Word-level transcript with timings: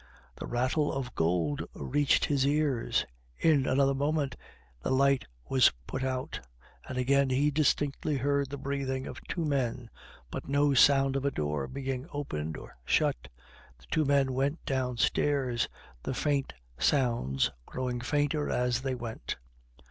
The 0.35 0.47
rattle 0.47 0.91
of 0.91 1.13
gold 1.13 1.61
reached 1.75 2.25
his 2.25 2.43
ears. 2.47 3.05
In 3.37 3.67
another 3.67 3.93
moment 3.93 4.35
the 4.81 4.89
light 4.89 5.25
was 5.47 5.71
put 5.85 6.03
out, 6.03 6.39
and 6.89 6.97
again 6.97 7.29
he 7.29 7.51
distinctly 7.51 8.17
heard 8.17 8.49
the 8.49 8.57
breathing 8.57 9.05
of 9.05 9.21
two 9.27 9.45
men, 9.45 9.91
but 10.31 10.47
no 10.47 10.73
sound 10.73 11.15
of 11.15 11.23
a 11.23 11.29
door 11.29 11.67
being 11.67 12.07
opened 12.11 12.57
or 12.57 12.75
shut. 12.83 13.27
The 13.77 13.85
two 13.91 14.03
men 14.03 14.33
went 14.33 14.65
downstairs, 14.65 15.69
the 16.01 16.15
faint 16.15 16.53
sounds 16.79 17.51
growing 17.67 18.01
fainter 18.01 18.49
as 18.49 18.81
they 18.81 18.95
went. 18.95 19.35